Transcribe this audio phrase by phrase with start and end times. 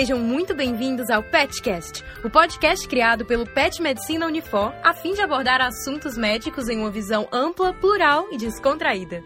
[0.00, 5.20] Sejam muito bem-vindos ao PetCast, o podcast criado pelo Pet Medicina Unifor, a fim de
[5.20, 9.22] abordar assuntos médicos em uma visão ampla, plural e descontraída.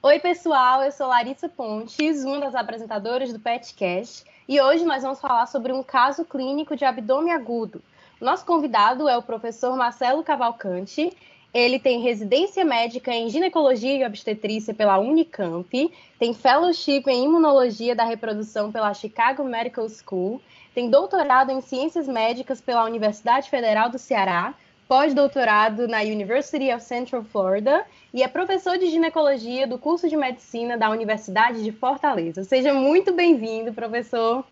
[0.00, 5.20] Oi, pessoal, eu sou Larissa Pontes, uma das apresentadoras do PetCast, e hoje nós vamos
[5.20, 7.82] falar sobre um caso clínico de abdômen agudo.
[8.20, 11.12] Nosso convidado é o professor Marcelo Cavalcante,
[11.52, 18.04] ele tem residência médica em ginecologia e obstetrícia pela Unicamp, tem fellowship em imunologia da
[18.04, 20.40] reprodução pela Chicago Medical School,
[20.74, 24.54] tem doutorado em ciências médicas pela Universidade Federal do Ceará,
[24.88, 30.76] pós-doutorado na University of Central Florida e é professor de ginecologia do curso de medicina
[30.76, 32.44] da Universidade de Fortaleza.
[32.44, 34.44] Seja muito bem-vindo, professor.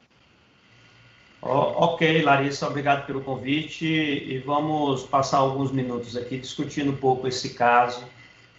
[1.42, 7.54] Ok, Larissa, obrigado pelo convite e vamos passar alguns minutos aqui discutindo um pouco esse
[7.54, 8.04] caso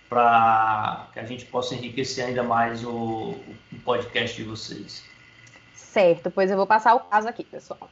[0.09, 3.35] para que a gente possa enriquecer ainda mais o,
[3.71, 5.05] o podcast de vocês.
[5.75, 7.89] Certo, pois eu vou passar o caso aqui, pessoal.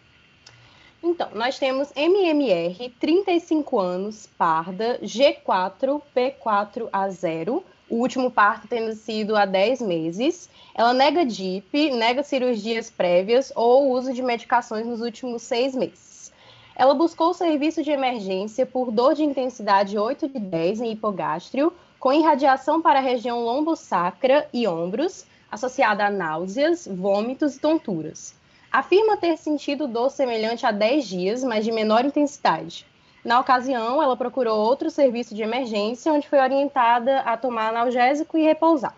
[1.02, 9.46] Então, nós temos MMR, 35 anos, parda, G4, P4A0, o último parto tendo sido há
[9.46, 10.50] 10 meses.
[10.76, 16.32] Ela nega DIP, nega cirurgias prévias ou uso de medicações nos últimos seis meses.
[16.76, 21.74] Ela buscou o serviço de emergência por dor de intensidade 8 de 10 em hipogástrio,
[22.00, 28.34] com irradiação para a região lombo-sacra e ombros, associada a náuseas, vômitos e tonturas.
[28.72, 32.86] Afirma ter sentido dor semelhante a 10 dias, mas de menor intensidade.
[33.24, 38.44] Na ocasião, ela procurou outro serviço de emergência, onde foi orientada a tomar analgésico e
[38.44, 38.96] repousar.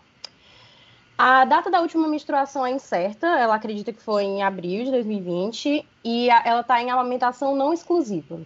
[1.17, 5.85] A data da última menstruação é incerta, ela acredita que foi em abril de 2020
[6.03, 8.41] e ela está em amamentação não exclusiva.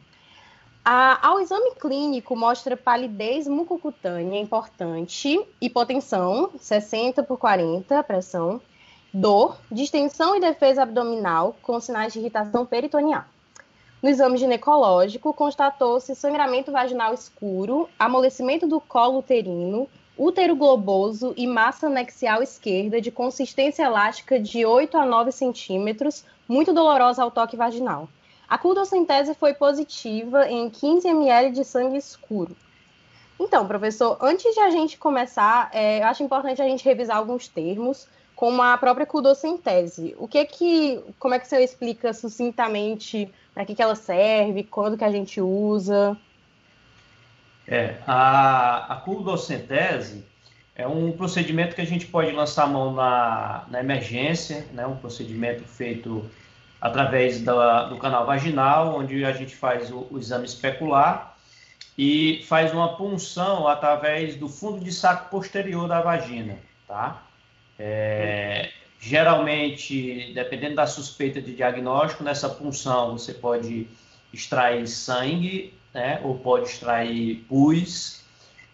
[0.83, 8.61] A, ao exame clínico mostra palidez mucocutânea importante, hipotensão, 60 por 40 pressão,
[9.13, 13.23] dor, distensão e defesa abdominal com sinais de irritação peritoneal.
[14.05, 21.87] No exame ginecológico, constatou-se sangramento vaginal escuro, amolecimento do colo uterino, útero globoso e massa
[21.87, 28.07] anexial esquerda de consistência elástica de 8 a 9 centímetros, muito dolorosa ao toque vaginal.
[28.47, 32.55] A cultocentese foi positiva em 15 ml de sangue escuro.
[33.39, 37.47] Então, professor, antes de a gente começar, é, eu acho importante a gente revisar alguns
[37.47, 40.13] termos, como a própria cultocentese.
[40.19, 44.97] O que que, como é que você explica sucintamente para que, que ela serve, quando
[44.97, 46.17] que a gente usa?
[47.65, 49.03] É, a, a
[50.75, 54.97] é um procedimento que a gente pode lançar a mão na, na emergência, né, um
[54.97, 56.29] procedimento feito
[56.81, 61.37] através da, do canal vaginal, onde a gente faz o, o exame especular
[61.97, 67.23] e faz uma punção através do fundo de saco posterior da vagina, tá?
[67.79, 68.69] É,
[68.99, 73.87] Geralmente, dependendo da suspeita de diagnóstico, nessa punção você pode
[74.33, 78.21] extrair sangue, né, ou pode extrair pus.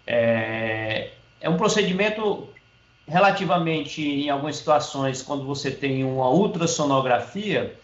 [0.08, 2.50] É, é um procedimento
[3.08, 7.76] relativamente, em algumas situações, quando você tem uma ultrassonografia,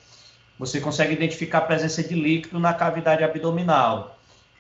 [0.58, 4.18] você consegue identificar a presença de líquido na cavidade abdominal.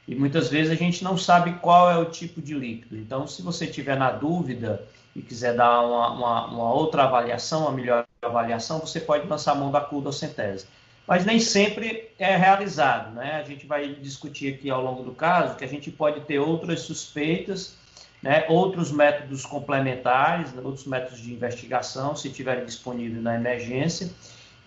[0.08, 2.96] E muitas vezes a gente não sabe qual é o tipo de líquido.
[2.98, 4.86] Então, se você tiver na dúvida,
[5.18, 9.56] e quiser dar uma, uma, uma, outra avaliação, uma melhor avaliação, você pode lançar a
[9.56, 10.68] mão da culodocentese.
[11.08, 13.42] Mas nem sempre é realizado, né?
[13.42, 16.82] A gente vai discutir aqui ao longo do caso que a gente pode ter outras
[16.82, 17.76] suspeitas,
[18.22, 18.46] né?
[18.48, 24.12] outros métodos complementares, outros métodos de investigação, se tiverem disponíveis na emergência,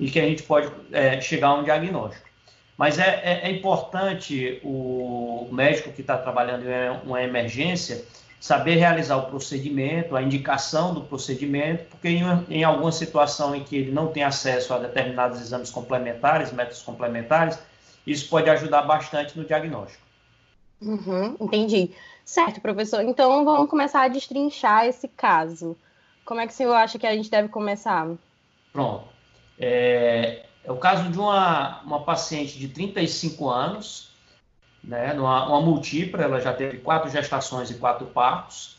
[0.01, 2.29] e que a gente pode é, chegar a um diagnóstico.
[2.77, 8.03] Mas é, é, é importante o médico que está trabalhando em uma emergência
[8.41, 13.77] saber realizar o procedimento, a indicação do procedimento, porque em, em alguma situação em que
[13.77, 17.59] ele não tem acesso a determinados exames complementares, métodos complementares,
[18.07, 20.03] isso pode ajudar bastante no diagnóstico.
[20.81, 21.91] Uhum, entendi.
[22.25, 23.03] Certo, professor.
[23.03, 25.77] Então vamos começar a destrinchar esse caso.
[26.25, 28.09] Como é que o senhor acha que a gente deve começar?
[28.73, 29.05] Pronto.
[29.59, 34.10] É, é o caso de uma, uma paciente de 35 anos,
[34.83, 38.77] né, numa, uma múltipla, ela já teve quatro gestações e quatro partos,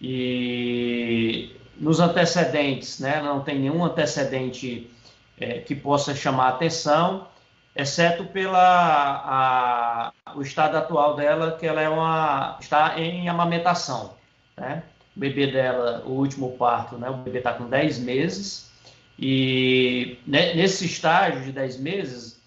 [0.00, 4.90] e nos antecedentes, né, não tem nenhum antecedente
[5.38, 7.26] é, que possa chamar atenção,
[7.74, 14.14] exceto pela a, o estado atual dela, que ela é uma está em amamentação,
[14.56, 14.82] né?
[15.16, 17.08] O bebê dela, o último parto, né?
[17.08, 18.70] O bebê está com 10 meses
[19.18, 22.41] e nesse estágio de 10 meses,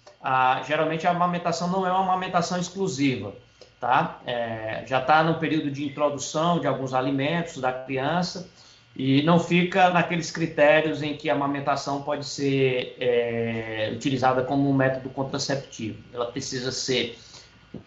[0.66, 3.32] geralmente a amamentação não é uma amamentação exclusiva,
[3.80, 4.20] tá?
[4.26, 8.48] É, já está no período de introdução de alguns alimentos da criança
[8.96, 14.72] e não fica naqueles critérios em que a amamentação pode ser é, utilizada como um
[14.72, 15.98] método contraceptivo.
[16.12, 17.18] Ela precisa ser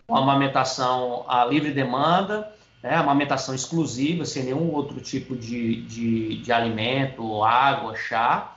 [0.08, 2.54] uma amamentação a livre demanda,
[2.84, 8.56] né, amamentação exclusiva, sem nenhum outro tipo de, de, de alimento, água, chá,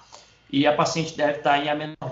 [0.51, 2.12] e a paciente deve estar em amenorreia.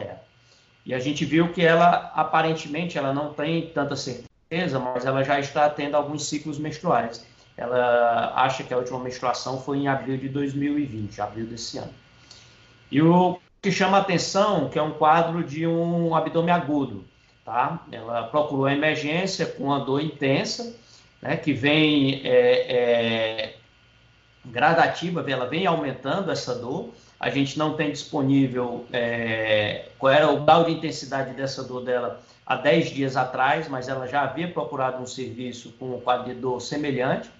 [0.90, 5.38] E a gente viu que ela, aparentemente, ela não tem tanta certeza, mas ela já
[5.38, 7.25] está tendo alguns ciclos menstruais
[7.60, 11.92] ela acha que a última menstruação foi em abril de 2020, abril desse ano.
[12.90, 17.04] E o que chama a atenção, que é um quadro de um abdômen agudo,
[17.44, 17.84] tá?
[17.92, 20.75] Ela procurou a emergência com uma dor intensa,
[21.20, 22.32] né, que vem é,
[22.75, 23.56] é,
[24.50, 26.91] gradativa, ela vem aumentando essa dor.
[27.19, 32.20] A gente não tem disponível é, qual era o grau de intensidade dessa dor dela
[32.47, 36.41] há 10 dias atrás, mas ela já havia procurado um serviço com um quadro de
[36.41, 37.31] dor semelhante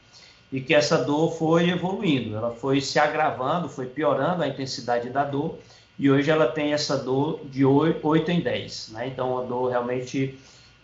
[0.53, 5.25] e que essa dor foi evoluindo, ela foi se agravando, foi piorando a intensidade da
[5.25, 5.59] dor,
[5.99, 9.07] e hoje ela tem essa dor de 8 em 10, né?
[9.07, 10.39] Então, uma dor realmente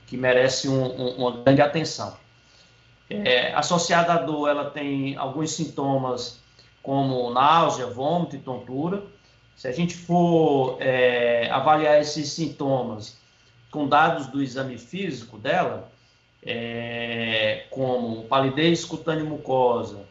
[0.07, 2.17] que merece um, um, uma grande atenção.
[3.09, 6.41] É, associada à dor, ela tem alguns sintomas
[6.83, 9.03] como náusea, vômito e tontura.
[9.55, 13.19] Se a gente for é, avaliar esses sintomas
[13.71, 15.91] com dados do exame físico dela,
[16.45, 20.05] é, como palidez cutânea mucosa,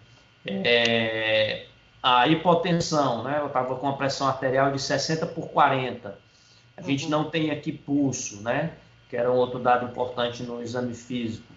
[0.46, 1.66] é,
[2.02, 3.40] a hipotensão, né?
[3.40, 6.10] Eu estava com a pressão arterial de 60 por 40.
[6.78, 6.88] A uhum.
[6.88, 8.74] gente não tem aqui pulso, né?
[9.10, 11.55] Que era um outro dado importante no exame físico.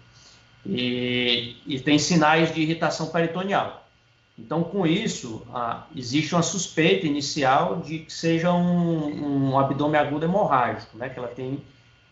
[0.65, 3.87] E, e tem sinais de irritação peritoneal.
[4.37, 10.25] Então, com isso, ah, existe uma suspeita inicial de que seja um, um abdômen agudo
[10.25, 11.09] hemorrágico, né?
[11.09, 11.61] Que ela tem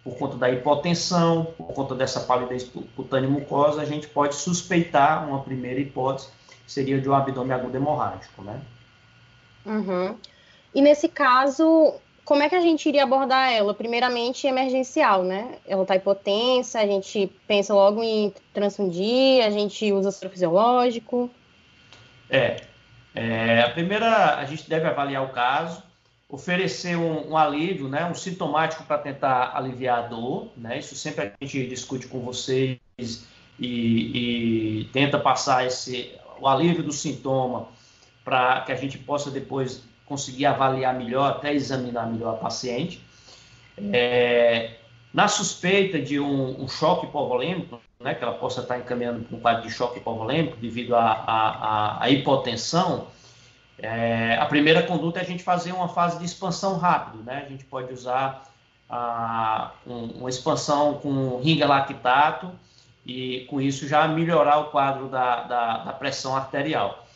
[0.03, 5.41] por conta da hipotensão, por conta dessa palidez cutânea mucosa, a gente pode suspeitar uma
[5.41, 6.29] primeira hipótese,
[6.65, 8.61] seria de um abdômen agudo hemorrágico, né?
[9.65, 10.15] Uhum.
[10.73, 11.95] E nesse caso,
[12.27, 13.73] como é que a gente iria abordar ela?
[13.73, 15.59] Primeiramente, emergencial, né?
[15.65, 21.29] Ela está hipotensa, a gente pensa logo em transfundir, a gente usa soro fisiológico.
[22.29, 22.63] É,
[23.15, 25.81] é, a primeira, a gente deve avaliar o caso,
[26.27, 31.31] oferecer um, um, alívio, né, um sintomático para tentar aliviar a dor, né, isso sempre
[31.39, 32.77] a gente discute com vocês
[33.57, 37.69] e, e tenta passar esse, o alívio do sintoma
[38.25, 43.01] para que a gente possa depois conseguir avaliar melhor, até examinar melhor a paciente.
[43.93, 44.75] É,
[45.13, 49.39] na suspeita de um, um choque hipovolêmico, né, que ela possa estar encaminhando para um
[49.39, 53.07] quadro de choque hipovolêmico devido à hipotensão,
[53.79, 57.43] é, a primeira conduta é a gente fazer uma fase de expansão rápido, né?
[57.45, 58.43] A gente pode usar
[58.89, 62.51] a, um, uma expansão com ringa lactato
[63.05, 67.06] e com isso já melhorar o quadro da, da, da pressão arterial.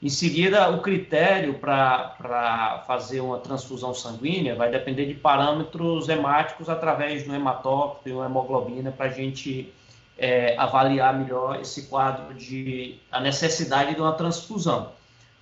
[0.00, 7.24] Em seguida, o critério para fazer uma transfusão sanguínea vai depender de parâmetros hemáticos através
[7.24, 9.72] do hematócrito e uma hemoglobina para a gente
[10.16, 14.92] é, avaliar melhor esse quadro de a necessidade de uma transfusão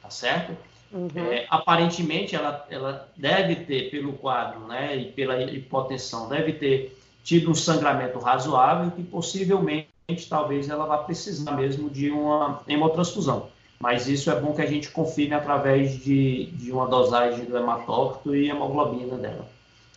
[0.06, 0.56] tá certo?
[0.92, 1.10] Uhum.
[1.16, 7.50] É, aparentemente, ela, ela deve ter, pelo quadro né, e pela hipotensão, deve ter tido
[7.50, 9.88] um sangramento razoável e possivelmente,
[10.30, 13.48] talvez, ela vá precisar mesmo de uma hemotransfusão.
[13.78, 18.34] Mas isso é bom que a gente confirme através de, de uma dosagem do hematócrito
[18.34, 19.46] e hemoglobina dela.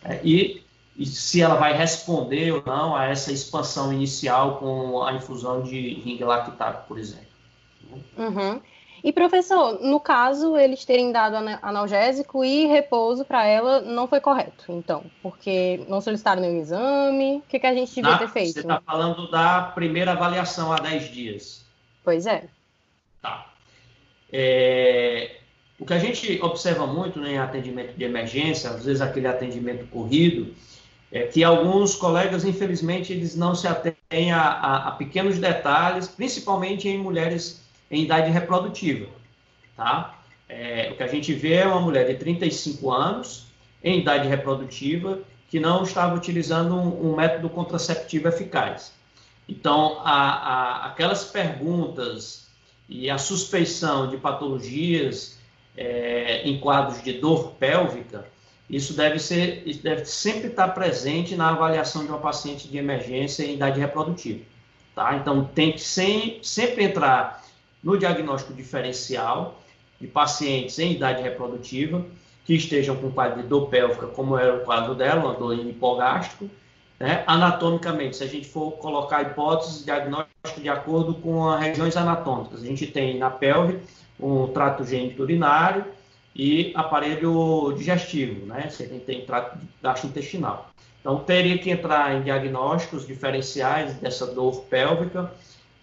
[0.04, 0.62] É, e,
[0.96, 5.94] e, se ela vai responder ou não a essa expansão inicial com a infusão de
[5.94, 7.26] ringue lactato, por exemplo.
[8.16, 8.60] Uhum.
[9.02, 14.64] E professor, no caso, eles terem dado analgésico e repouso para ela não foi correto,
[14.68, 18.52] então, porque não solicitaram nenhum exame, o que, que a gente devia Na, ter feito?
[18.52, 21.64] Você está falando da primeira avaliação há 10 dias.
[22.04, 22.44] Pois é.
[23.22, 23.49] Tá.
[24.32, 25.36] É,
[25.78, 29.86] o que a gente observa muito né, em atendimento de emergência, às vezes aquele atendimento
[29.86, 30.54] corrido,
[31.10, 36.88] é que alguns colegas, infelizmente, eles não se atêm a, a, a pequenos detalhes, principalmente
[36.88, 39.08] em mulheres em idade reprodutiva,
[39.76, 40.20] tá?
[40.48, 43.46] É, o que a gente vê é uma mulher de 35 anos,
[43.82, 48.92] em idade reprodutiva, que não estava utilizando um, um método contraceptivo eficaz.
[49.48, 52.49] Então, a, aquelas perguntas
[52.90, 55.38] e a suspeição de patologias
[55.76, 58.26] é, em quadros de dor pélvica,
[58.68, 63.54] isso deve ser, deve sempre estar presente na avaliação de uma paciente de emergência em
[63.54, 64.40] idade reprodutiva.
[64.94, 65.14] Tá?
[65.14, 67.44] Então, tem que sem, sempre entrar
[67.82, 69.62] no diagnóstico diferencial
[70.00, 72.04] de pacientes em idade reprodutiva
[72.44, 76.50] que estejam com quadro de dor pélvica, como era o quadro dela, uma dor hipogástrico,
[76.98, 82.62] né, anatomicamente, se a gente for colocar hipóteses diagnóstico de acordo com as regiões anatômicas.
[82.62, 83.78] A gente tem na pelve
[84.18, 85.84] um trato gênito urinário
[86.34, 88.68] e aparelho digestivo, né?
[88.70, 90.70] Você tem, tem trato gastrointestinal.
[91.00, 95.32] Então, teria que entrar em diagnósticos diferenciais dessa dor pélvica,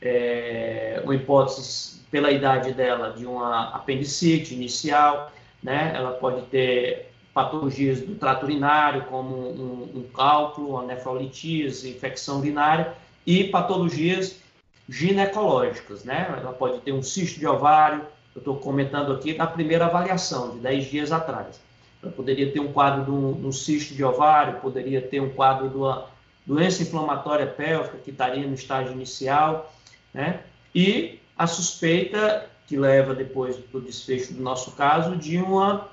[0.02, 5.32] é, uma hipótese pela idade dela de uma apendicite inicial,
[5.62, 5.92] né?
[5.96, 12.94] Ela pode ter patologias do trato urinário, como um, um cálculo, uma nefrolitise, infecção urinária,
[13.26, 14.40] e patologias
[14.88, 16.28] ginecológicas, né?
[16.40, 20.60] Ela pode ter um cisto de ovário, eu estou comentando aqui na primeira avaliação, de
[20.60, 21.60] 10 dias atrás.
[22.02, 25.30] Ela poderia ter um quadro de um, de um cisto de ovário, poderia ter um
[25.30, 26.06] quadro de uma
[26.46, 29.74] doença inflamatória pélvica, que estaria no estágio inicial,
[30.14, 30.42] né?
[30.74, 35.90] E a suspeita, que leva depois do desfecho do nosso caso, de uma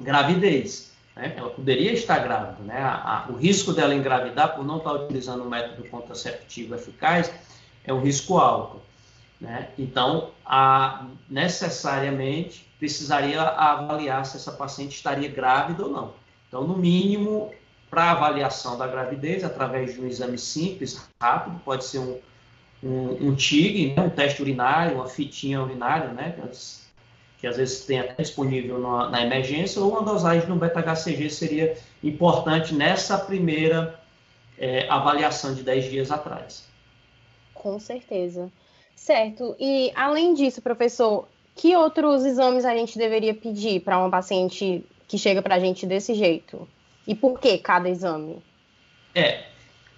[0.00, 0.92] gravidez.
[1.14, 1.34] Né?
[1.36, 2.62] Ela poderia estar grávida.
[2.62, 2.78] Né?
[2.78, 7.32] A, a, o risco dela engravidar por não estar utilizando um método contraceptivo eficaz
[7.84, 8.80] é um risco alto.
[9.40, 9.68] Né?
[9.76, 16.14] Então, a, necessariamente precisaria avaliar se essa paciente estaria grávida ou não.
[16.48, 17.52] Então, no mínimo,
[17.90, 22.18] para avaliação da gravidez, através de um exame simples, rápido, pode ser um,
[22.82, 24.02] um, um TIG, né?
[24.02, 26.34] um teste urinário, uma fitinha urinária, né?
[27.38, 31.76] que às vezes tem até disponível na, na emergência, ou uma dosagem no beta-HCG seria
[32.02, 34.00] importante nessa primeira
[34.56, 36.71] é, avaliação de 10 dias atrás.
[37.62, 38.50] Com certeza.
[38.96, 39.54] Certo.
[39.58, 45.16] E além disso, professor, que outros exames a gente deveria pedir para uma paciente que
[45.16, 46.68] chega para a gente desse jeito?
[47.06, 48.42] E por que cada exame?
[49.14, 49.44] É.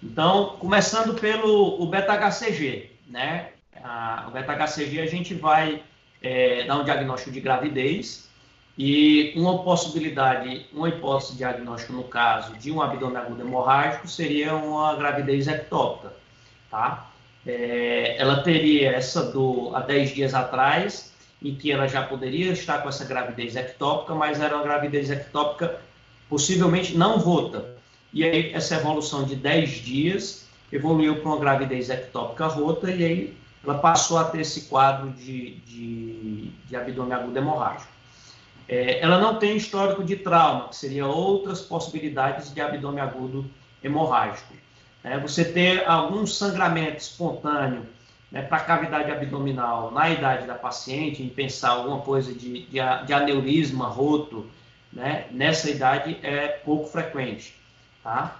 [0.01, 3.49] Então, começando pelo beta-HCG, né?
[3.83, 5.81] A, o beta-HCG a gente vai
[6.21, 8.29] é, dar um diagnóstico de gravidez
[8.77, 14.53] e uma possibilidade, uma hipótese de diagnóstico no caso de um abdômen agudo hemorrágico seria
[14.53, 16.13] uma gravidez ectópica,
[16.69, 17.09] tá?
[17.45, 22.79] É, ela teria essa dor há 10 dias atrás, em que ela já poderia estar
[22.79, 25.79] com essa gravidez ectópica, mas era uma gravidez ectópica
[26.29, 27.75] possivelmente não rota.
[28.11, 33.37] E aí essa evolução de 10 dias evoluiu para uma gravidez ectópica rota e aí
[33.63, 37.91] ela passou a ter esse quadro de, de, de abdômen agudo hemorrágico.
[38.67, 43.45] É, ela não tem histórico de trauma, que seria outras possibilidades de abdômen agudo
[43.83, 44.53] hemorrágico.
[45.05, 47.85] É, você ter algum sangramento espontâneo
[48.31, 52.79] né, para a cavidade abdominal na idade da paciente, em pensar alguma coisa de, de,
[53.05, 54.49] de aneurisma roto,
[54.91, 57.53] né, nessa idade é pouco frequente.
[58.03, 58.39] Tá?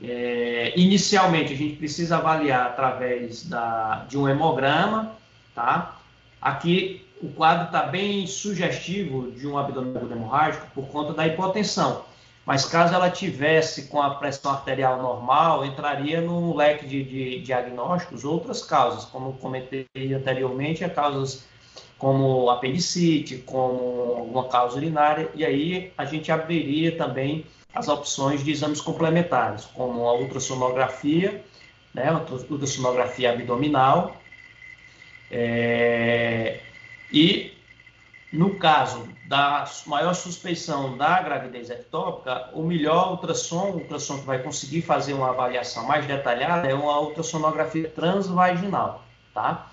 [0.00, 5.16] É, inicialmente, a gente precisa avaliar através da, de um hemograma,
[5.52, 5.96] tá?
[6.40, 12.04] Aqui o quadro está bem sugestivo de um abdômen hemorrágico por conta da hipotensão.
[12.46, 18.24] Mas caso ela tivesse com a pressão arterial normal, entraria no leque de, de diagnósticos
[18.24, 21.46] outras causas, como comentei anteriormente, causas
[21.96, 28.50] como apendicite, como alguma causa urinária, e aí a gente abriria também as opções de
[28.50, 31.42] exames complementares, como a ultrassonografia,
[31.94, 34.16] né, ultrassonografia abdominal,
[35.30, 36.60] é,
[37.10, 37.52] e
[38.30, 44.42] no caso da maior suspeição da gravidez ectópica, o melhor ultrassom, o ultrassom que vai
[44.42, 49.02] conseguir fazer uma avaliação mais detalhada é uma ultrassonografia transvaginal,
[49.32, 49.70] tá?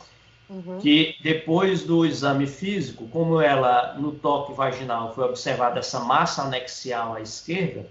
[0.50, 0.79] Uhum.
[0.79, 7.15] Que depois do exame físico, como ela no toque vaginal foi observada essa massa anexial
[7.15, 7.86] à esquerda,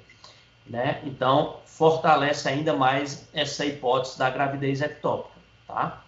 [0.67, 1.01] né?
[1.05, 6.03] Então fortalece ainda mais essa hipótese da gravidez ectópica, tá?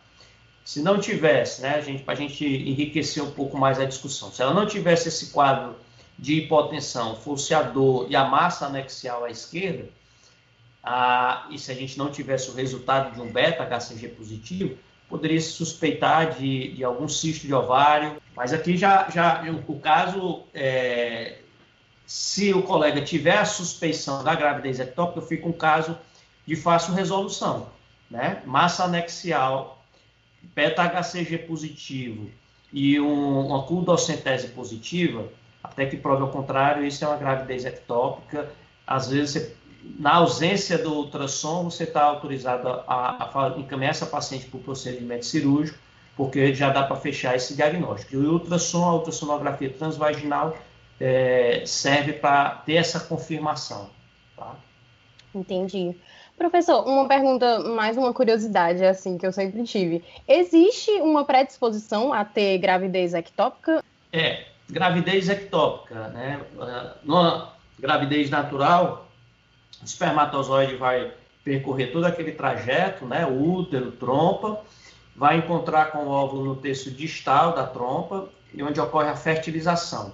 [0.64, 4.42] Se não tivesse, né, gente, para a gente enriquecer um pouco mais a discussão, se
[4.42, 5.74] ela não tivesse esse quadro
[6.18, 9.88] de hipotensão, fosse a dor e a massa anexial à esquerda,
[10.82, 14.76] a, e se a gente não tivesse o resultado de um beta-HCG positivo,
[15.08, 20.44] poderia se suspeitar de, de algum cisto de ovário, mas aqui já, já o, caso,
[20.54, 21.38] é,
[22.06, 25.98] se o colega tiver a suspeição da gravidez ectópica, fica um caso
[26.46, 27.68] de fácil resolução,
[28.10, 28.42] né?
[28.46, 29.81] Massa anexial,
[30.54, 32.30] beta-HCG positivo
[32.72, 35.28] e um, uma culdocentese positiva,
[35.62, 38.50] até que prove ao contrário, isso é uma gravidez ectópica.
[38.86, 39.56] Às vezes você
[39.98, 45.26] na ausência do ultrassom, você está autorizado a, a, encaminhar essa paciente para o procedimento
[45.26, 45.78] cirúrgico,
[46.16, 48.14] porque já dá para fechar esse diagnóstico.
[48.14, 50.56] E o ultrassom, a ultrassonografia transvaginal,
[51.00, 53.90] é, serve para ter essa confirmação.
[54.36, 54.54] Tá?
[55.34, 55.96] Entendi.
[56.36, 60.04] Professor, uma pergunta, mais uma curiosidade, assim, que eu sempre tive.
[60.26, 63.82] Existe uma predisposição a ter gravidez ectópica?
[64.12, 66.40] É, gravidez ectópica, né?
[67.04, 69.08] Numa gravidez natural,
[69.80, 71.12] o espermatozoide vai
[71.44, 74.60] percorrer todo aquele trajeto, né, útero, trompa,
[75.14, 80.12] vai encontrar com o óvulo no terço distal da trompa, e onde ocorre a fertilização.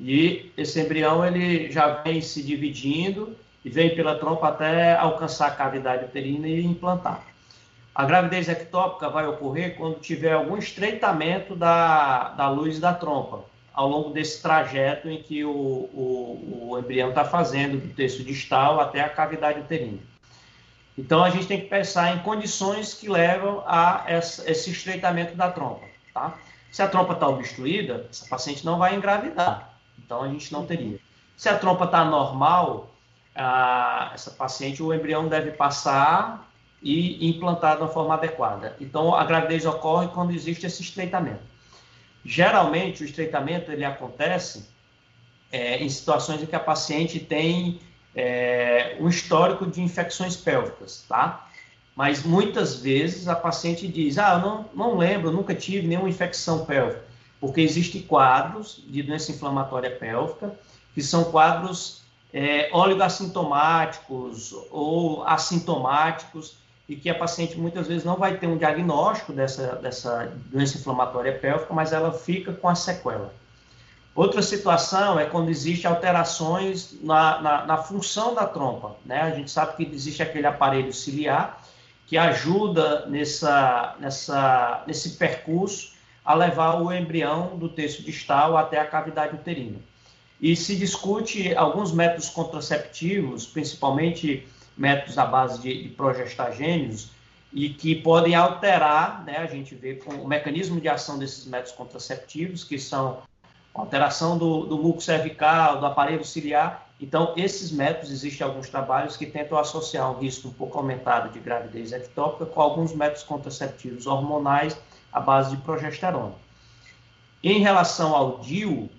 [0.00, 5.52] E esse embrião ele já vem se dividindo e vem pela trompa até alcançar a
[5.52, 7.22] cavidade uterina e implantar.
[7.94, 13.88] A gravidez ectópica vai ocorrer quando tiver algum estreitamento da, da luz da trompa, ao
[13.88, 19.00] longo desse trajeto em que o, o, o embrião está fazendo, do terço distal até
[19.00, 19.98] a cavidade uterina.
[20.96, 25.86] Então, a gente tem que pensar em condições que levam a esse estreitamento da trompa.
[26.12, 26.34] Tá?
[26.72, 29.74] Se a trompa está obstruída, essa paciente não vai engravidar.
[29.98, 30.98] Então, a gente não teria.
[31.36, 32.92] Se a trompa está normal,
[34.12, 36.50] essa paciente, o embrião deve passar
[36.82, 38.76] e implantar de uma forma adequada.
[38.80, 41.42] Então, a gravidez ocorre quando existe esse estreitamento.
[42.24, 44.68] Geralmente, o estreitamento ele acontece
[45.52, 47.80] é, em situações em que a paciente tem
[48.14, 51.48] é, um histórico de infecções pélvicas, tá?
[51.94, 56.64] Mas muitas vezes a paciente diz: Ah, eu não, não lembro, nunca tive nenhuma infecção
[56.64, 57.04] pélvica,
[57.40, 60.54] porque existem quadros de doença inflamatória pélvica
[60.94, 66.56] que são quadros é, oligoassintomáticos ou assintomáticos
[66.88, 71.38] e que a paciente muitas vezes não vai ter um diagnóstico dessa, dessa doença inflamatória
[71.38, 73.32] pélvica, mas ela fica com a sequela.
[74.14, 78.96] Outra situação é quando existem alterações na, na, na, função da trompa.
[79.04, 79.20] Né?
[79.20, 81.60] A gente sabe que existe aquele aparelho ciliar
[82.06, 85.92] que ajuda nessa, nessa, nesse percurso
[86.24, 89.78] a levar o embrião do terço distal até a cavidade uterina.
[90.40, 97.10] E se discute alguns métodos contraceptivos, principalmente métodos à base de, de progestagênios,
[97.52, 101.72] e que podem alterar, né, a gente vê com o mecanismo de ação desses métodos
[101.72, 103.22] contraceptivos, que são
[103.74, 106.86] alteração do, do muco cervical, do aparelho ciliar.
[107.00, 111.38] Então, esses métodos, existem alguns trabalhos que tentam associar um risco um pouco aumentado de
[111.38, 114.76] gravidez ectópica com alguns métodos contraceptivos hormonais
[115.12, 116.34] à base de progesterona.
[117.42, 118.90] Em relação ao DIU,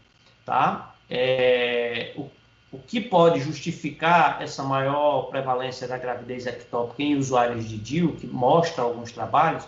[0.46, 0.89] tá?
[1.10, 2.30] É, o,
[2.72, 8.28] o que pode justificar essa maior prevalência da gravidez ectópica em usuários de DIU, que
[8.28, 9.66] mostra alguns trabalhos,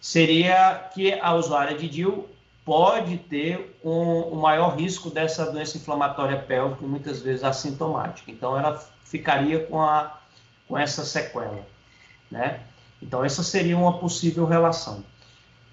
[0.00, 2.28] seria que a usuária de DIU
[2.64, 8.30] pode ter um, um maior risco dessa doença inflamatória pélvica, muitas vezes assintomática.
[8.30, 10.18] Então, ela ficaria com, a,
[10.66, 11.66] com essa sequela,
[12.30, 12.60] né?
[13.02, 15.04] Então, essa seria uma possível relação.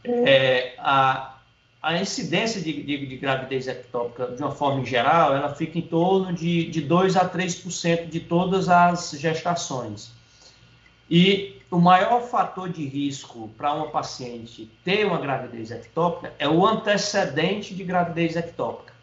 [0.04, 1.31] É, a,
[1.82, 6.32] a incidência de, de, de, gravidez ectópica, de uma forma geral, ela fica em torno
[6.32, 10.12] de, de 2 a 3% de todas as gestações.
[11.10, 16.66] E o maior fator de risco para uma paciente ter uma gravidez ectópica é o
[16.66, 18.94] antecedente de gravidez ectópica.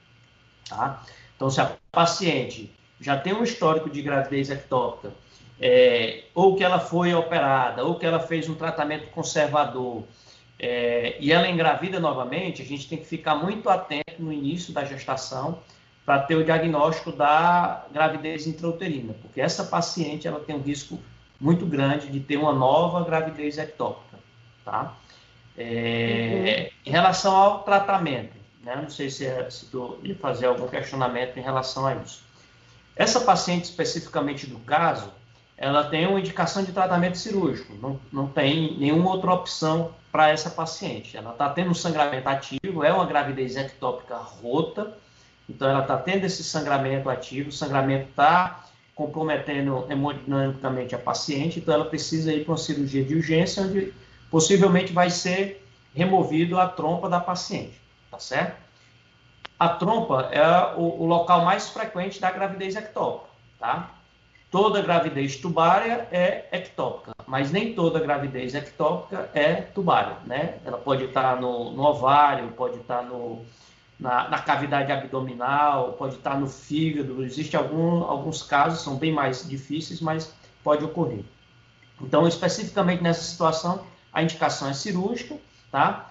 [0.68, 1.02] Tá?
[1.34, 5.12] Então, se a paciente já tem um histórico de gravidez ectópica,
[5.60, 10.04] é, ou que ela foi operada, ou que ela fez um tratamento conservador,
[10.58, 14.84] é, e ela engravida novamente, a gente tem que ficar muito atento no início da
[14.84, 15.60] gestação
[16.04, 20.98] para ter o diagnóstico da gravidez intrauterina, porque essa paciente ela tem um risco
[21.40, 24.18] muito grande de ter uma nova gravidez ectópica,
[24.64, 24.96] tá?
[25.56, 26.78] É, uhum.
[26.86, 28.76] Em relação ao tratamento, né?
[28.76, 32.22] Não sei se, é, se tu ia fazer algum questionamento em relação a isso.
[32.96, 35.12] Essa paciente, especificamente do caso,
[35.58, 40.48] ela tem uma indicação de tratamento cirúrgico, não, não tem nenhuma outra opção para essa
[40.48, 41.16] paciente.
[41.16, 44.96] Ela está tendo um sangramento ativo, é uma gravidez ectópica rota,
[45.50, 51.74] então ela está tendo esse sangramento ativo, o sangramento está comprometendo hemodinamicamente a paciente, então
[51.74, 53.92] ela precisa ir para uma cirurgia de urgência, onde
[54.30, 58.56] possivelmente vai ser removido a trompa da paciente, tá certo?
[59.58, 63.97] A trompa é o, o local mais frequente da gravidez ectópica, tá?
[64.50, 70.58] Toda gravidez tubária é ectópica, mas nem toda gravidez ectópica é tubária, né?
[70.64, 73.44] Ela pode estar no, no ovário, pode estar no,
[74.00, 77.22] na, na, cavidade abdominal, pode estar no fígado.
[77.22, 80.32] Existem algum, alguns casos, são bem mais difíceis, mas
[80.64, 81.24] pode ocorrer.
[82.00, 85.36] Então, especificamente nessa situação, a indicação é cirúrgica,
[85.70, 86.10] tá?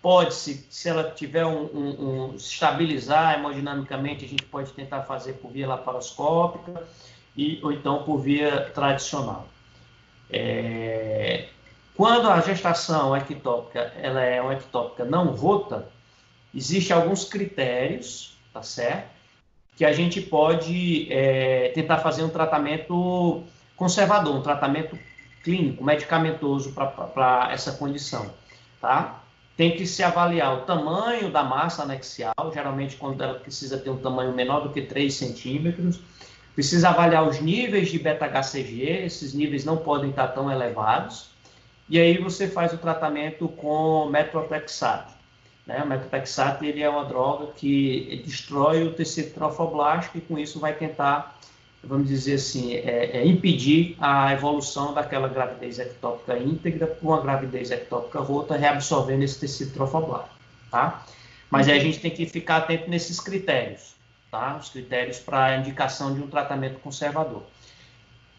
[0.00, 5.50] Pode-se, se ela tiver um, um, um, estabilizar hemodinamicamente, a gente pode tentar fazer por
[5.50, 6.86] via laparoscópica
[7.36, 9.48] e, ou então por via tradicional.
[10.30, 11.48] É,
[11.94, 15.88] quando a gestação ectópica ela é uma ectópica não rota,
[16.56, 19.10] Existem alguns critérios, tá certo?
[19.76, 23.42] Que a gente pode é, tentar fazer um tratamento
[23.76, 24.98] conservador, um tratamento
[25.44, 28.32] clínico, medicamentoso para essa condição,
[28.80, 29.22] tá?
[29.54, 33.98] Tem que se avaliar o tamanho da massa anexial, geralmente quando ela precisa ter um
[33.98, 36.00] tamanho menor do que 3 centímetros,
[36.56, 41.28] Precisa avaliar os níveis de beta-HCG, esses níveis não podem estar tão elevados.
[41.86, 45.12] E aí você faz o tratamento com methotrexate.
[45.66, 45.82] Né?
[45.82, 50.72] O methotrexate ele é uma droga que destrói o tecido trofoblástico e com isso vai
[50.72, 51.38] tentar,
[51.84, 57.70] vamos dizer assim, é, é impedir a evolução daquela gravidez ectópica íntegra para uma gravidez
[57.70, 60.34] ectópica rota, reabsorvendo esse tecido trofoblástico.
[60.70, 61.04] Tá?
[61.50, 63.95] Mas aí a gente tem que ficar atento nesses critérios
[64.30, 64.56] tá?
[64.56, 67.42] os critérios para a indicação de um tratamento conservador.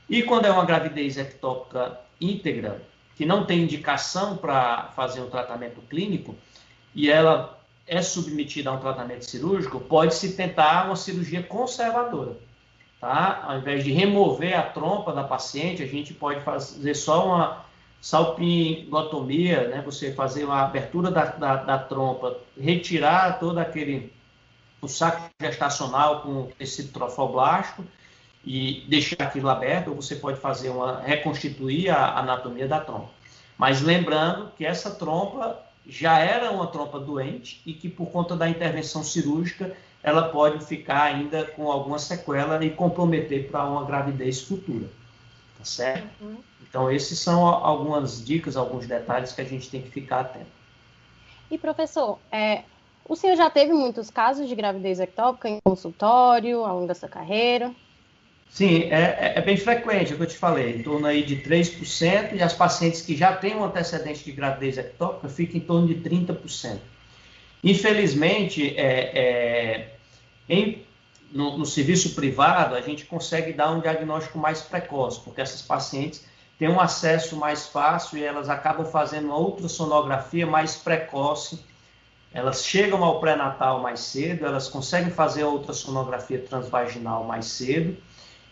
[0.09, 2.81] E quando é uma gravidez ectópica íntegra,
[3.15, 6.35] que não tem indicação para fazer um tratamento clínico,
[6.93, 12.37] e ela é submetida a um tratamento cirúrgico, pode-se tentar uma cirurgia conservadora.
[12.99, 13.43] Tá?
[13.43, 17.65] Ao invés de remover a trompa da paciente, a gente pode fazer só uma
[18.01, 19.81] salpingotomia, né?
[19.85, 24.11] você fazer uma abertura da, da, da trompa, retirar todo aquele
[24.81, 27.83] o saco gestacional com tecido trofoblástico
[28.45, 33.09] e deixar aquilo aberto, ou você pode fazer uma reconstituir a anatomia da trompa.
[33.57, 38.47] Mas lembrando que essa trompa já era uma trompa doente e que por conta da
[38.47, 44.87] intervenção cirúrgica ela pode ficar ainda com alguma sequela e comprometer para uma gravidez futura.
[45.57, 46.07] Tá certo?
[46.21, 46.37] Uhum.
[46.61, 50.45] Então, esses são algumas dicas, alguns detalhes que a gente tem que ficar atento.
[51.49, 52.63] E, professor, é,
[53.07, 57.73] o senhor já teve muitos casos de gravidez ectópica em consultório ao longo dessa carreira?
[58.49, 61.23] Sim, é, é, é bem frequente, é o que eu te falei, em torno aí
[61.23, 65.59] de 3%, e as pacientes que já têm um antecedente de gravidez ectópica ficam em
[65.59, 66.79] torno de 30%.
[67.63, 69.89] Infelizmente, é, é,
[70.47, 70.85] em,
[71.31, 76.25] no, no, serviço privado, a gente consegue dar um diagnóstico mais precoce, porque essas pacientes
[76.57, 81.59] têm um acesso mais fácil e elas acabam fazendo uma ultrassonografia mais precoce
[82.33, 87.97] elas chegam ao pré-natal mais cedo, elas conseguem fazer a ultrassonografia transvaginal mais cedo,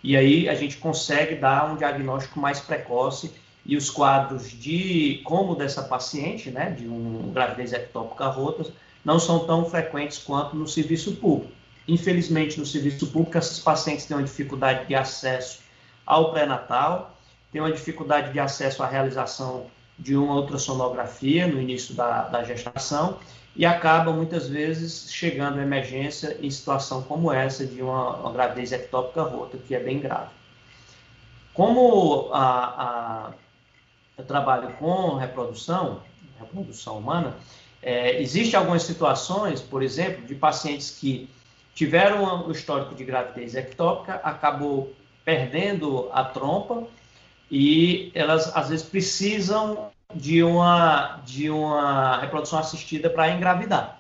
[0.03, 3.33] e aí a gente consegue dar um diagnóstico mais precoce
[3.65, 8.71] e os quadros de como dessa paciente, né, de um gravidez ectópica rota,
[9.03, 11.51] não são tão frequentes quanto no serviço público.
[11.88, 15.59] Infelizmente, no serviço público, essas pacientes têm uma dificuldade de acesso
[16.05, 17.15] ao pré-natal,
[17.51, 23.17] têm uma dificuldade de acesso à realização de uma ultrassonografia no início da, da gestação
[23.56, 28.72] e acaba muitas vezes chegando à emergência em situação como essa de uma, uma gravidez
[28.72, 30.32] ectópica rota, que é bem grave.
[31.54, 33.34] Como a, a,
[34.18, 36.02] eu trabalho com reprodução,
[36.39, 37.36] reprodução humana,
[37.86, 41.30] é, Existem algumas situações, por exemplo, de pacientes que
[41.76, 44.91] tiveram o histórico de gravidez ectópica, acabou
[45.24, 46.88] perdendo a trompa
[47.52, 53.99] e elas às vezes precisam de uma, de uma reprodução assistida para engravidar,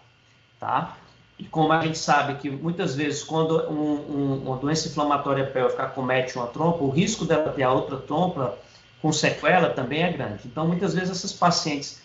[0.57, 0.95] tá?
[1.37, 5.83] E como a gente sabe que muitas vezes quando um, um, uma doença inflamatória pélvica
[5.83, 8.57] acomete uma trompa, o risco dela ter a outra trompa
[9.01, 10.43] com sequela também é grande.
[10.45, 12.01] Então, muitas vezes essas pacientes,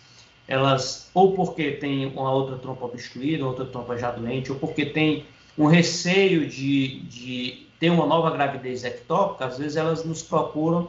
[0.49, 5.25] elas, ou porque tem uma outra trompa obstruída, outra trompa já doente, ou porque tem
[5.57, 10.88] um receio de, de ter uma nova gravidez ectópica, às vezes elas nos procuram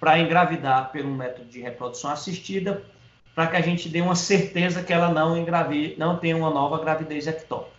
[0.00, 2.82] para engravidar pelo método de reprodução assistida,
[3.34, 6.80] para que a gente dê uma certeza que ela não engravide, não tenha uma nova
[6.80, 7.78] gravidez ectópica.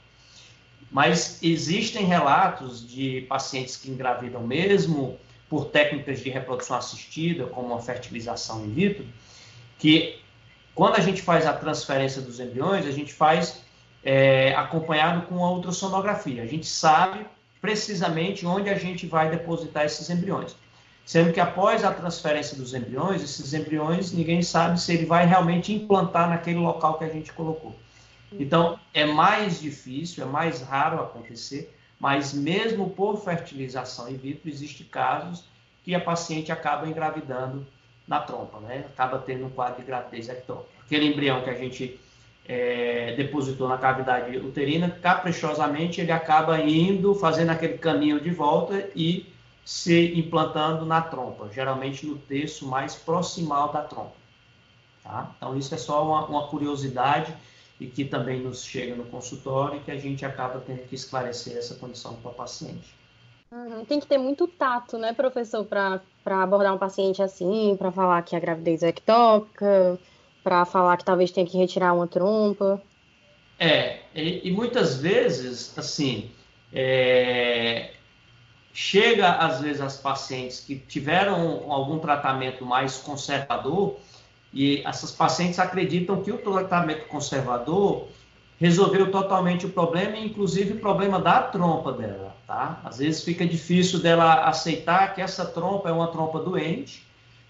[0.91, 5.17] Mas existem relatos de pacientes que engravidam mesmo
[5.49, 9.05] por técnicas de reprodução assistida, como a fertilização in vitro,
[9.79, 10.19] que
[10.75, 13.61] quando a gente faz a transferência dos embriões, a gente faz
[14.03, 16.43] é, acompanhado com a ultrassonografia.
[16.43, 17.25] A gente sabe
[17.59, 20.55] precisamente onde a gente vai depositar esses embriões.
[21.11, 25.73] Sendo que após a transferência dos embriões, esses embriões, ninguém sabe se ele vai realmente
[25.73, 27.75] implantar naquele local que a gente colocou.
[28.31, 34.87] Então, é mais difícil, é mais raro acontecer, mas mesmo por fertilização in vitro, existem
[34.87, 35.43] casos
[35.83, 37.67] que a paciente acaba engravidando
[38.07, 38.85] na trompa, né?
[38.93, 40.69] Acaba tendo um quadro de gravidez ectópica.
[40.85, 41.99] Aquele embrião que a gente
[42.47, 49.30] é, depositou na cavidade uterina, caprichosamente ele acaba indo, fazendo aquele caminho de volta e
[49.63, 54.15] se implantando na trompa, geralmente no terço mais proximal da trompa.
[55.03, 55.31] Tá?
[55.37, 57.33] Então, isso é só uma, uma, curiosidade
[57.79, 61.57] e que também nos chega no consultório e que a gente acaba tendo que esclarecer
[61.57, 62.93] essa condição para o paciente.
[63.51, 63.83] Uhum.
[63.83, 68.35] Tem que ter muito tato, né, professor, para abordar um paciente assim, para falar que
[68.35, 69.99] a gravidez é ectópica,
[70.43, 72.81] para falar que talvez tenha que retirar uma trompa.
[73.59, 76.31] É, e, e muitas vezes, assim,
[76.71, 77.91] é,
[78.73, 83.97] chega às vezes as pacientes que tiveram algum tratamento mais conservador
[84.53, 88.07] e essas pacientes acreditam que o tratamento conservador
[88.59, 92.79] resolveu totalmente o problema, inclusive o problema da trompa dela, tá?
[92.83, 97.03] Às vezes fica difícil dela aceitar que essa trompa é uma trompa doente,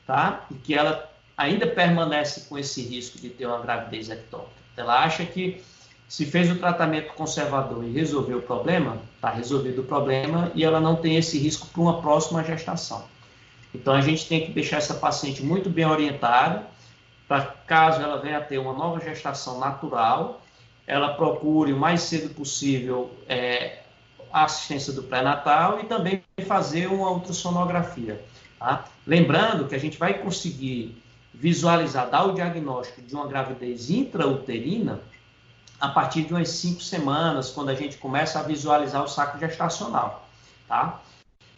[0.07, 0.45] tá?
[0.49, 4.61] E que ela ainda permanece com esse risco de ter uma gravidez ectópica.
[4.77, 5.61] Ela acha que
[6.11, 10.77] se fez o tratamento conservador e resolveu o problema, está resolvido o problema e ela
[10.77, 13.05] não tem esse risco para uma próxima gestação.
[13.73, 16.67] Então a gente tem que deixar essa paciente muito bem orientada,
[17.29, 20.41] para caso ela venha a ter uma nova gestação natural,
[20.85, 23.79] ela procure o mais cedo possível é,
[24.33, 28.21] a assistência do pré-natal e também fazer uma ultrassonografia.
[28.59, 28.83] Tá?
[29.07, 31.01] Lembrando que a gente vai conseguir
[31.33, 34.99] visualizar, dar o diagnóstico de uma gravidez intrauterina
[35.81, 40.29] a partir de umas cinco semanas, quando a gente começa a visualizar o saco gestacional,
[40.67, 41.01] tá?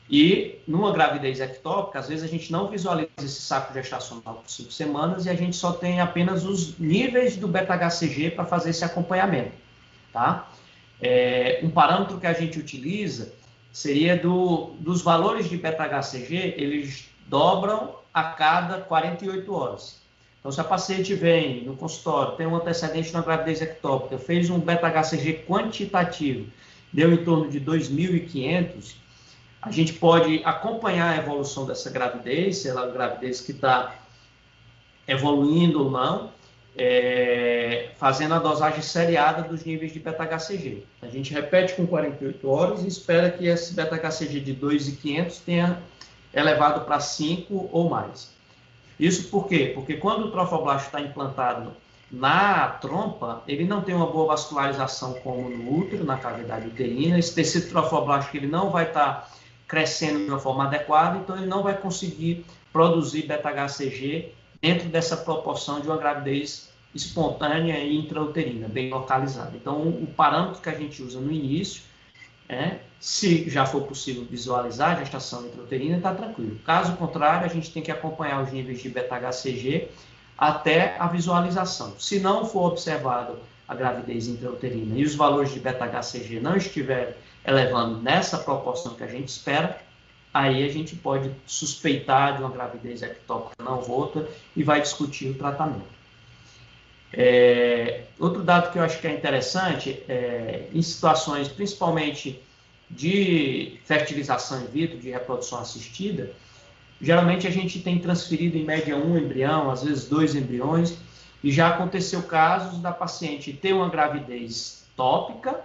[0.10, 4.72] E numa gravidez ectópica, às vezes a gente não visualiza esse saco gestacional por cinco
[4.72, 9.52] semanas e a gente só tem apenas os níveis do beta-HCG para fazer esse acompanhamento,
[10.14, 10.48] tá?
[11.02, 13.34] É, um parâmetro que a gente utiliza
[13.74, 20.03] seria do, dos valores de beta-HCG, eles dobram a cada 48 horas.
[20.44, 24.60] Então, se a paciente vem no consultório, tem um antecedente na gravidez ectópica, fez um
[24.60, 26.52] beta-HCG quantitativo,
[26.92, 28.96] deu em torno de 2.500,
[29.62, 33.96] a gente pode acompanhar a evolução dessa gravidez, se ela é uma gravidez que está
[35.08, 36.30] evoluindo ou não,
[36.76, 40.84] é, fazendo a dosagem seriada dos níveis de beta-HCG.
[41.02, 45.82] A gente repete com 48 horas e espera que esse beta-HCG de 2.500 tenha
[46.34, 48.33] elevado para 5 ou mais.
[49.04, 49.74] Isso por quê?
[49.76, 51.74] Porque quando o trofoblasto está implantado
[52.10, 57.20] na trompa, ele não tem uma boa vascularização como no útero, na cavidade uterina.
[57.20, 59.30] Esse tecido trofoblástico ele não vai estar tá
[59.68, 65.82] crescendo de uma forma adequada, então ele não vai conseguir produzir beta-HCG dentro dessa proporção
[65.82, 69.52] de uma gravidez espontânea e intrauterina, bem localizada.
[69.54, 71.82] Então, o parâmetro que a gente usa no início
[72.50, 76.58] é se já for possível visualizar a gestação intrauterina, está tranquilo.
[76.66, 79.90] Caso contrário, a gente tem que acompanhar os níveis de beta-HCG
[80.38, 82.00] até a visualização.
[82.00, 87.14] Se não for observado a gravidez intrauterina e os valores de beta-HCG não estiverem
[87.46, 89.78] elevando nessa proporção que a gente espera,
[90.34, 95.34] aí a gente pode suspeitar de uma gravidez ectópica não rota e vai discutir o
[95.34, 96.03] tratamento.
[97.16, 102.42] É, outro dado que eu acho que é interessante, é, em situações principalmente
[102.90, 106.32] de fertilização in vitro, de reprodução assistida,
[107.00, 110.98] geralmente a gente tem transferido em média um embrião, às vezes dois embriões,
[111.44, 115.60] e já aconteceu casos da paciente ter uma gravidez tópica,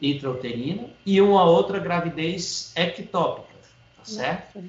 [0.00, 3.54] intrauterina, e uma outra gravidez ectópica,
[3.96, 4.56] tá certo?
[4.56, 4.68] Nossa.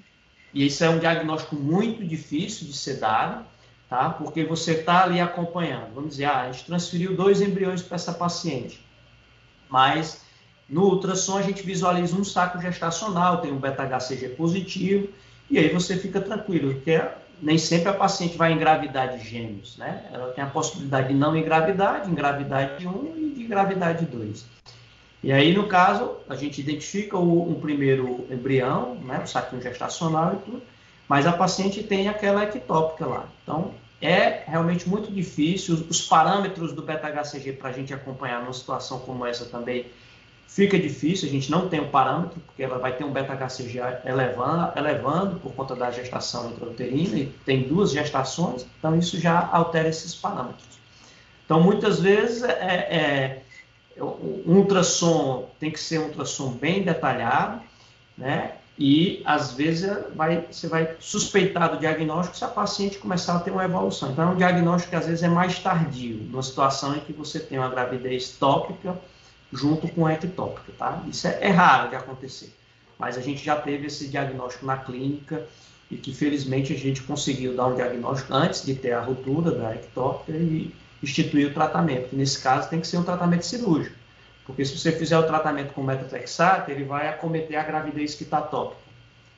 [0.54, 3.44] E isso é um diagnóstico muito difícil de ser dado,
[3.94, 4.10] tá?
[4.10, 5.94] Porque você está ali acompanhando.
[5.94, 8.84] Vamos dizer, ah, a gente transferiu dois embriões para essa paciente,
[9.70, 10.26] mas
[10.68, 15.10] no ultrassom, a gente visualiza um saco gestacional, tem um beta-HCG positivo,
[15.48, 17.00] e aí você fica tranquilo, porque
[17.40, 20.06] nem sempre a paciente vai engravidar de gêmeos, né?
[20.12, 24.08] Ela tem a possibilidade de não engravidar, de engravidar de um e de engravidar de
[24.08, 24.48] dois.
[25.22, 30.34] E aí, no caso, a gente identifica o, um primeiro embrião, né, o saquinho gestacional
[30.34, 30.64] e tudo,
[31.08, 33.30] mas a paciente tem aquela ectópica lá.
[33.44, 35.86] Então, é realmente muito difícil.
[35.90, 39.86] Os parâmetros do beta-HCG para a gente acompanhar numa situação como essa também
[40.54, 44.72] fica difícil, a gente não tem um parâmetro, porque ela vai ter um beta-HCG elevando,
[44.78, 50.14] elevando por conta da gestação intrauterina, e tem duas gestações, então isso já altera esses
[50.14, 50.78] parâmetros.
[51.44, 53.42] Então, muitas vezes, é,
[53.98, 57.60] é, um ultrassom tem que ser um ultrassom bem detalhado,
[58.16, 58.54] né?
[58.78, 63.52] E às vezes vai, você vai suspeitar do diagnóstico se a paciente começar a ter
[63.52, 64.12] uma evolução.
[64.12, 67.40] Então, é um diagnóstico que às vezes é mais tardio, numa situação em que você
[67.40, 69.00] tem uma gravidez tópica
[69.52, 71.04] junto com ectópica, tá?
[71.08, 72.52] Isso é, é raro de acontecer,
[72.98, 75.46] mas a gente já teve esse diagnóstico na clínica
[75.92, 79.76] e que felizmente a gente conseguiu dar um diagnóstico antes de ter a ruptura da
[79.76, 82.16] ectópica e instituir o tratamento.
[82.16, 83.96] nesse caso tem que ser um tratamento cirúrgico,
[84.46, 88.42] porque se você fizer o tratamento com metatrexato, ele vai acometer a gravidez que está
[88.42, 88.82] tópica,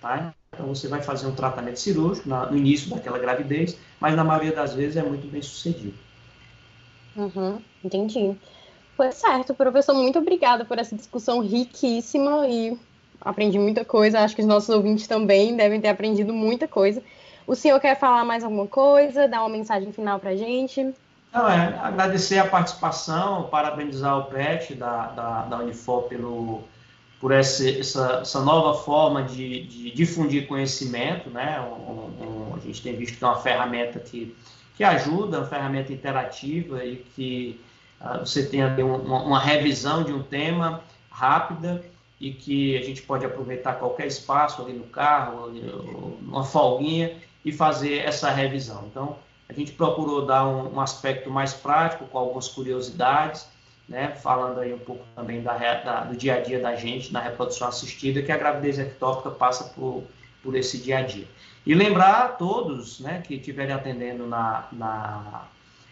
[0.02, 0.34] tá?
[0.54, 4.74] Então você vai fazer um tratamento cirúrgico no início daquela gravidez, mas na maioria das
[4.74, 5.94] vezes é muito bem sucedido.
[7.16, 8.36] Uhum, entendi.
[8.96, 9.94] Foi certo, professor.
[9.94, 12.78] Muito obrigada por essa discussão riquíssima e
[13.20, 14.22] aprendi muita coisa.
[14.22, 17.04] Acho que os nossos ouvintes também devem ter aprendido muita coisa.
[17.46, 19.28] O senhor quer falar mais alguma coisa?
[19.28, 20.94] Dar uma mensagem final para a gente?
[21.36, 26.64] Não, é agradecer a participação, parabenizar o PET da, da, da Unifor pelo,
[27.20, 31.30] por essa, essa, essa nova forma de, de, difundir conhecimento.
[31.30, 31.60] Né?
[31.60, 34.34] Um, um, a gente tem visto que é uma ferramenta que,
[34.78, 37.60] que ajuda, uma ferramenta interativa e que
[38.00, 41.84] ah, você tem ali uma, uma, revisão de um tema rápida
[42.18, 45.52] e que a gente pode aproveitar qualquer espaço ali no carro,
[46.22, 48.86] uma folguinha e fazer essa revisão.
[48.90, 53.48] Então, a gente procurou dar um, um aspecto mais prático, com algumas curiosidades,
[53.88, 57.20] né, falando aí um pouco também da, da, do dia a dia da gente na
[57.20, 60.04] reprodução assistida, que a gravidez ectópica passa por,
[60.42, 61.28] por esse dia a dia.
[61.66, 65.48] E lembrar a todos né, que estiverem atendendo na, na,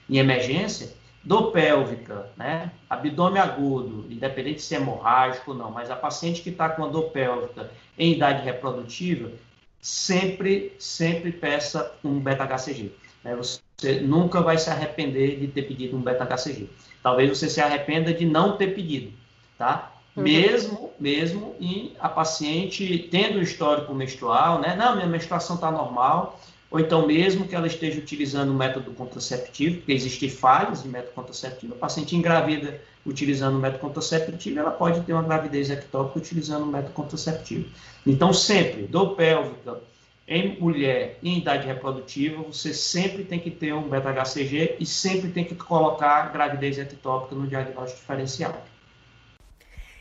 [0.10, 5.96] em emergência, dor pélvica, né, abdômen agudo, independente se é hemorrágico ou não, mas a
[5.96, 9.32] paciente que está com a dor pélvica em idade reprodutiva,
[9.80, 13.03] sempre, sempre peça um beta-HCG.
[13.24, 13.36] Né?
[13.36, 16.70] Você nunca vai se arrepender de ter pedido um beta-HCG.
[17.02, 19.12] Talvez você se arrependa de não ter pedido,
[19.58, 19.92] tá?
[20.16, 20.24] Uhum.
[20.24, 24.76] Mesmo, mesmo em a paciente tendo histórico menstrual, né?
[24.76, 29.78] Não, minha menstruação está normal, ou então mesmo que ela esteja utilizando o método contraceptivo,
[29.78, 35.02] porque existem falhas de método contraceptivo, a paciente engravida utilizando o método contraceptivo, ela pode
[35.02, 37.68] ter uma gravidez ectópica utilizando o método contraceptivo.
[38.06, 39.82] Então, sempre, dor pélvica
[40.28, 45.44] em mulher em idade reprodutiva, você sempre tem que ter um beta-HCG e sempre tem
[45.44, 48.66] que colocar gravidez ectópica no diagnóstico diferencial.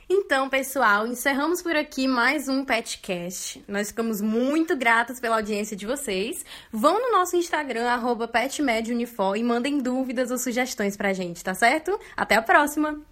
[0.08, 3.64] Então, pessoal, encerramos por aqui mais um Petcast.
[3.66, 6.44] Nós ficamos muito gratos pela audiência de vocês.
[6.70, 11.98] Vão no nosso Instagram, arroba PetMedUnifor, e mandem dúvidas ou sugestões pra gente, tá certo?
[12.14, 13.11] Até a próxima!